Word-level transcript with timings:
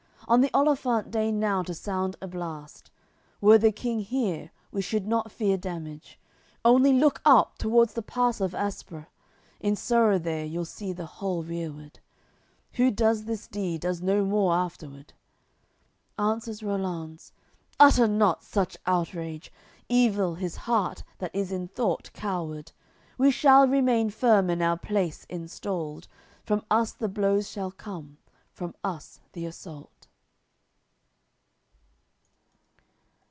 On 0.27 0.39
the 0.39 0.49
olifant 0.53 1.11
deign 1.11 1.41
now 1.41 1.61
to 1.63 1.73
sound 1.73 2.15
a 2.21 2.27
blast; 2.27 2.89
Were 3.41 3.57
the 3.57 3.73
King 3.73 3.99
here, 3.99 4.51
we 4.71 4.81
should 4.81 5.05
not 5.05 5.29
fear 5.29 5.57
damage. 5.57 6.17
Only 6.63 6.93
look 6.93 7.21
up 7.25 7.57
towards 7.57 7.95
the 7.95 8.01
Pass 8.01 8.39
of 8.39 8.53
Aspre, 8.53 9.07
In 9.59 9.75
sorrow 9.75 10.17
there 10.17 10.45
you'll 10.45 10.63
see 10.63 10.93
the 10.93 11.05
whole 11.05 11.43
rereward. 11.43 11.99
Who 12.75 12.91
does 12.91 13.25
this 13.25 13.45
deed, 13.45 13.81
does 13.81 14.01
no 14.01 14.23
more 14.23 14.53
afterward." 14.53 15.11
Answers 16.17 16.63
Rollanz: 16.63 17.33
"Utter 17.77 18.07
not 18.07 18.41
such 18.41 18.77
outrage! 18.85 19.51
Evil 19.89 20.35
his 20.35 20.55
heart 20.55 21.03
that 21.17 21.35
is 21.35 21.51
in 21.51 21.67
thought 21.67 22.09
coward! 22.13 22.71
We 23.17 23.31
shall 23.31 23.67
remain 23.67 24.11
firm 24.11 24.49
in 24.49 24.61
our 24.61 24.77
place 24.77 25.25
installed; 25.25 26.07
From 26.45 26.63
us 26.71 26.93
the 26.93 27.09
blows 27.09 27.51
shall 27.51 27.71
come, 27.71 28.17
from 28.53 28.73
us 28.81 29.19
the 29.33 29.45
assault." 29.45 29.89